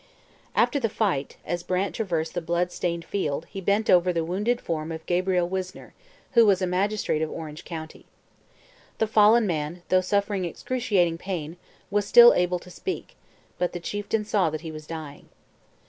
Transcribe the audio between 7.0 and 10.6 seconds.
of Orange county. The fallen man, though suffering